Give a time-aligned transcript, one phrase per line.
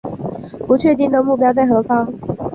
[0.65, 2.11] 不确定的目标在何方